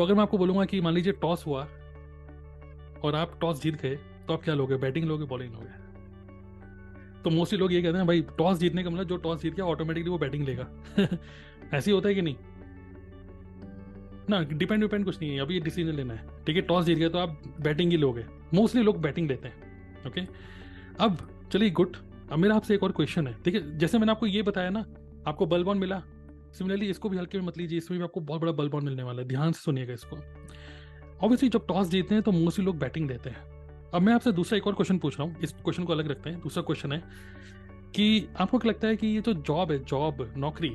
[0.00, 1.68] तो अगर मैं आपको बोलूँगा कि मान लीजिए टॉस हुआ
[3.04, 4.76] और आप टॉस जीत गए तो आप क्या लोगे?
[4.76, 5.68] बैटिंग लोगे, बॉलिंग लोगे?
[7.24, 9.64] तो मोस्टली लोग ये कहते हैं, भाई, टॉस जीतने का मतलब जो टॉस जीत गया
[9.64, 10.68] ऑटोमेटिकली वो बैटिंग लेगा।
[11.74, 12.36] ऐसे ही होता है कि नहीं?
[14.30, 16.98] ना डिपेंड डिपेंड कुछ नहीं है। अभी ये डिसीज़न लेना है। ठीक है, टॉस जीत
[16.98, 18.24] गया तो आप बैटिंग ही लोगे।
[18.54, 19.54] मोस्टली लोग बैटिंग लेते हैं।
[20.06, 20.20] ओके
[21.00, 21.96] अब, चलिए गुड
[22.32, 24.80] अब मेरा आपसे एक और क्वेश्चन है। ठीक है, जैसे मैंने आपको ये बताया ना,
[25.26, 26.02] आपको बल्बॉन मिला
[26.52, 29.22] सिमिलरली इसको भी हल्के में मत लीजिए, इसमें भी आपको बहुत बड़ा बल्बॉन मिलने वाला
[29.22, 33.30] है। ध्यान से सुनिएगा इसको। ऑब्वियसली जब टॉस जीतते हैं तो मोस्टली लोग बैटिंग देते
[33.30, 33.48] हैं।
[33.94, 36.30] अब मैं आपसे दूसरा एक और क्वेश्चन पूछ रहा हूँ। इस क्वेश्चन को अलग रखते
[36.30, 37.02] हैं। दूसरा क्वेश्चन है
[37.94, 40.70] कि आपको क्या लगता है कि ये जो जॉब है जॉब नौकरी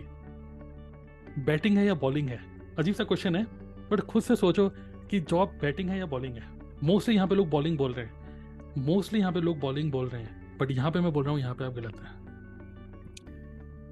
[1.37, 2.39] बैटिंग है या बॉलिंग है?
[2.79, 3.43] अजीब सा क्वेश्चन है
[3.91, 4.69] बट खुद से सोचो
[5.09, 6.43] कि जॉब बैटिंग है या बॉलिंग है।
[6.83, 10.21] मोस्टली यहाँ पे लोग बॉलिंग बोल रहे हैं। मोस्टली यहाँ पे लोग बॉलिंग बोल रहे
[10.21, 12.13] हैं। बट यहाँ पे मैं बोल रहा हूँ, यहाँ पे आप गलत है।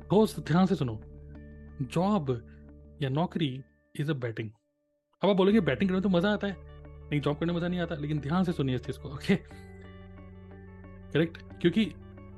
[0.10, 1.00] दोस्त, ध्यान से सुनो।
[1.82, 2.30] जॉब
[3.02, 3.64] या नौकरी
[3.96, 4.50] इज़ अ बैटिंग
[5.22, 6.56] अब आप बोलोगे बैटिंग करने में तो मज़ा आता है।
[7.10, 9.36] नहीं जॉब करने में मज़ा नहीं आता, लेकिन ध्यान से सुनिए इस चीज़ को ओके
[11.14, 11.86] करेक्ट क्योंकि,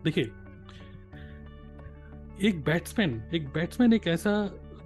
[0.03, 0.23] देखिए,
[2.41, 4.31] एक बैट्समैन एक बैट्समैन एक ऐसा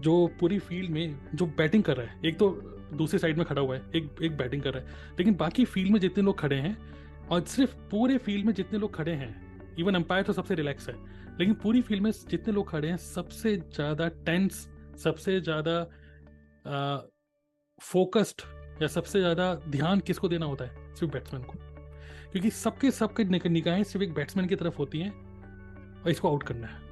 [0.01, 2.49] जो पूरी फ़ील्ड में जो बैटिंग कर रहा है, एक तो
[2.93, 5.91] दूसरी साइड में खड़ा हुआ है, एक एक बैटिंग कर रहा है, लेकिन बाकी फ़ील्ड
[5.91, 6.77] में जितने लोग खड़े हैं,
[7.27, 9.48] और सिर्फ़ पूरे फ़ील्ड में जितने लोग खड़े हैं
[9.79, 10.95] इवन अंपायर तो सबसे रिलैक्स है।
[11.39, 14.67] लेकिन पूरी फ़ील्ड में जितने लोग खड़े हैं, सबसे ज़्यादा टेंस
[14.97, 15.83] सबसे ज़्यादा
[17.81, 18.41] फोकस्ड
[18.81, 20.93] या सबसे ज़्यादा ध्यान किसको देना होता है?
[20.95, 21.53] सिर्फ़ बैट्समैन को।
[22.31, 25.11] क्योंकि सबके सबके निगाहें सिर्फ़ एक बैट्समैन की तरफ़ होती हैं
[26.03, 26.87] और इसको आउट करना है।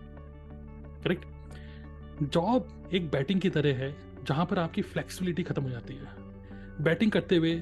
[1.03, 6.83] करेक्ट जॉब एक बैटिंग की तरह है, जहाँ पर आपकी फ्लेक्सिबिलिटी खत्म हो जाती है।
[6.83, 7.55] बैटिंग करते हुए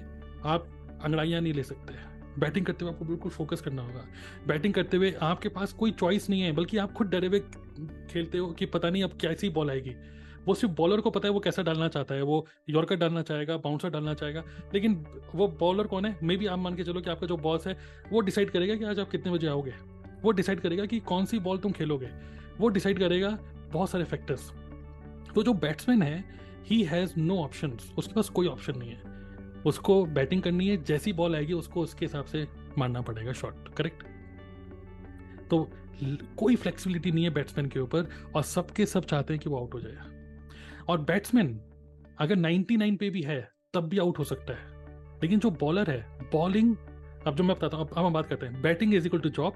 [0.46, 0.68] आप
[1.04, 1.94] अंगड़ाइयाँ नहीं ले सकते।
[2.40, 4.06] बैटिंग करते हुए आपको बिल्कुल फोकस करना होगा।
[4.48, 7.40] बैटिंग करते हुए आपके पास कोई चॉइस नहीं है, बल्कि आप खुद डरे हुए
[8.10, 9.96] खेलते हो कि पता नहीं अब कैसी बॉल आएगी।
[10.46, 13.58] वो सिर्फ़ बॉलर को पता है वो कैसा डालना चाहता है, वो यॉर्कर डालना चाहेगा
[13.58, 15.06] बाउंसर डालना चाहेगा, लेकिन
[15.36, 16.18] वो बॉलर कौन है?
[16.24, 17.78] मे भी आप मान के चलो कि आपका जो बॉस है,
[18.12, 19.74] वो डिसाइड करेगा कि आज आप कितने बजे आओगे।
[20.22, 22.10] वो डिसाइड करेगा कि कौन सी बॉल तुम खेलोगे।
[22.60, 23.38] वो डिसाइड करेगा
[23.74, 24.52] बहुत सारे फैक्टर्स
[25.36, 26.24] तो जो बैट्समैन है
[26.66, 29.15] ही हैज़ नो ऑप्शन उसके पास कोई ऑप्शन नहीं है।
[29.66, 34.04] उसको बैटिंग करनी है, जैसी बॉल आएगी, उसको उसके हिसाब से मारना पड़ेगा शॉट, करेक्ट?
[35.50, 35.70] तो
[36.38, 39.74] कोई फ्लेक्सिबिलिटी नहीं है बैट्समैन के ऊपर और सबके सब चाहते हैं कि वो आउट
[39.74, 39.98] हो जाए।
[40.90, 41.62] और बैट्समैन,
[42.20, 44.76] अगर 99 पे भी है, तब भी आउट हो सकता है।
[45.24, 46.76] लेकिन जो बॉलर है, बॉलिंग,
[47.28, 49.54] अब जो मैं बताता हूँ, अब हम बात करते हैं। Batting is equal to job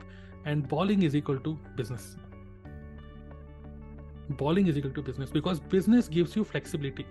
[0.48, 2.16] and bowling is equal to business.
[4.40, 7.06] Bowling is equal to business because business gives you flexibility.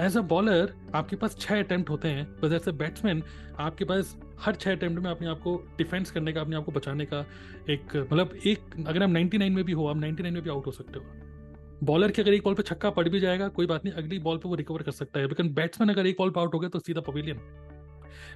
[0.00, 3.22] As a bowler आपके पास छह अटेम्प्ट होते हैं। बस एज अ बैट्समैन
[3.58, 6.72] आपके पास हर छह अटेम्प्ट में अपने आप को डिफेंस करने का, अपने आप को
[6.72, 7.24] बचाने का
[7.70, 10.72] एक मतलब एक, अगर आप 99 में भी हो, आप 99 में भी आउट हो
[10.72, 11.04] सकते हो।
[11.82, 14.38] बॉलर के अगर एक बॉल पे छक्का पड़ भी जाएगा, कोई बात नहीं, अगली बॉल
[14.38, 16.70] पे वो रिकवर कर सकता है। लेकिन बैट्समैन अगर एक बॉल पे आउट हो गया
[16.70, 17.40] तो सीधा पवेलियन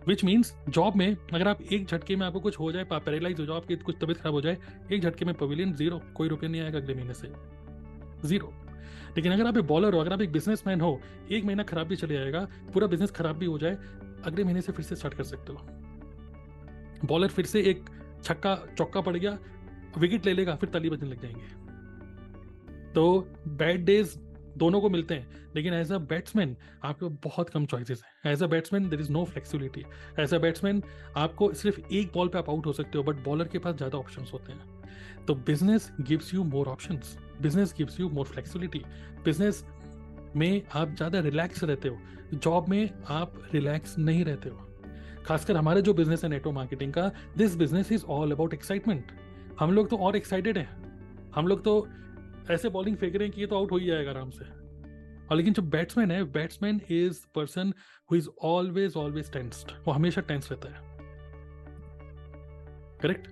[0.08, 3.46] विच मीन्स जॉब में अगर आप एक झटके में आपको कुछ हो जाए पैरालाइज हो
[3.46, 4.56] जाओ, आपकी कुछ तबियत खराब हो जाए,
[4.92, 7.28] एक झटके में पवेलियन ज़ीरो कोई रुपये नहीं आएगा अगले महीने से।
[8.28, 8.52] ज़ीरो
[9.16, 11.00] लेकिन अगर आप एक बॉलर हो, अगर आप एक बिजनेसमैन हो,
[11.30, 13.76] एक महीना खराब भी चले जाएगा, पूरा बिज़नेस खराब भी हो जाए,
[14.24, 15.58] अगले महीने से फिर से स्टार्ट कर सकते हो।
[17.04, 17.84] बॉलर फिर से एक
[18.24, 19.38] छक्का, चौका पड़ गया
[19.98, 21.66] विकेट ले लेगा, फिर तली बजने लग जाएँगे।
[22.92, 24.18] तो बैड डेज़
[24.56, 28.46] दोनों को मिलते हैं, लेकिन एज अ बैट्समैन आपके बहुत कम चॉइसेस हैं। As a
[28.46, 29.84] batsman there is no flexibility
[30.20, 30.82] as a batsman
[31.16, 33.98] आपको सिर्फ़ एक बॉल पे आप आउट हो सकते हो बट बॉलर के पास ज़्यादा
[33.98, 37.00] ऑप्शन होते हैं। तो business gives you more option
[37.42, 38.82] business gives you more flexibility
[39.24, 39.64] business
[40.36, 41.98] में आप ज़्यादा रिलैक्स रहते हो।
[42.34, 44.62] जॉब में आप रिलैक्स नहीं रहते हो।
[45.26, 49.12] खासकर हमारे जो बिज़नेस है नेटवर्क मार्केटिंग का this business is all about excitement
[49.60, 50.68] हम लोग तो और एक्साइटेड हैं।
[51.34, 51.86] हम लोग तो
[52.50, 54.44] ऐसे बॉलिंग फेंक रहे हैं कि ये तो आउट हो ही जाएगा आराम से।
[55.26, 57.72] और लेकिन जो बैट्समैन है batsman is person
[58.10, 60.84] who is always always tensed वो हमेशा टेंस रहता है।
[63.02, 63.28] करेक्ट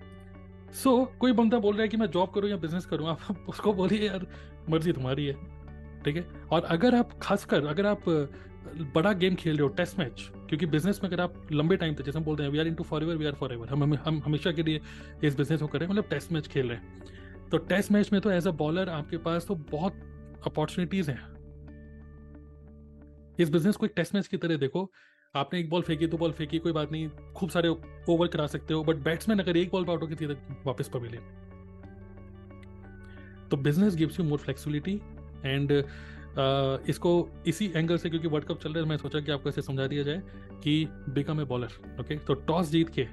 [0.75, 3.44] सो so, कोई बंदा बोल रहा है कि मैं जॉब करूँ या बिज़नेस करूँ आप
[3.48, 4.26] उसको बोलिए यार
[4.70, 5.34] मर्ज़ी तुम्हारी है।
[6.02, 6.25] ठीक है?
[6.52, 8.02] और अगर आप खासकर अगर आप
[8.94, 12.05] बड़ा गेम खेल रहे हो टेस्ट मैच क्योंकि बिज़नेस में अगर आप लंबे टाइम तक
[12.05, 14.52] जैसे हम बोलते हैं we are in to forever we are forever हम हम हमेशा
[14.52, 14.81] के लिए
[15.25, 17.22] इस बिज़नेस को करें मतलब टेस्ट मैच खेल रहे हैं।
[17.54, 20.00] तो टेस्ट मैच में तो एज अ बॉलर आपके पास तो बहुत
[20.46, 21.18] अपॉर्चुनिटीज़ हैं।
[23.38, 24.90] इस बिज़नेस को एक टेस्ट मैच की तरह देखो।
[25.34, 28.74] आपने एक बॉल फेंकी, दो बॉल फेंकी, कोई बात नहीं, खूब सारे ओवर करा सकते
[28.74, 30.34] हो बट बैट्समैन अगर एक बॉल पर आउट होगी सीधे
[30.66, 31.22] वापस पवेलियन
[33.50, 35.00] तो business gives you more flexibility
[35.44, 35.72] and
[36.88, 37.12] इसको
[37.46, 39.86] इसी एंगल से, क्योंकि वर्ल्ड कप चल रहा है मैं सोचा कि आपको ऐसे समझा
[39.86, 40.22] दिया जाए
[40.64, 43.06] कि बिकम ए बॉलर ओके तो टॉस जीत के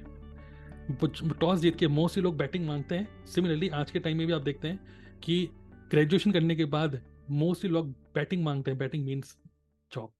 [0.90, 4.42] टॉस जीत के मोस्टली लोग बैटिंग मांगते हैं। सिमिलरली आज के टाइम में भी आप
[4.42, 4.80] देखते हैं
[5.22, 5.48] कि
[5.90, 9.38] ग्रेजुएशन करने के बाद मोस्टली लोग बैटिंग मांगते हैं। Batting means
[9.92, 10.12] job